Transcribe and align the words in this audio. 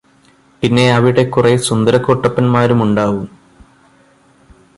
പിന്നെ 0.63 0.85
അവിടെ 0.93 1.23
കുറെ 1.29 1.51
സുന്ദരകുട്ടപ്പൻമാരുമുണ്ടാവും 1.57 3.27